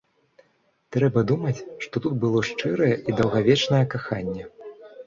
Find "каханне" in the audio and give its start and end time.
3.95-4.53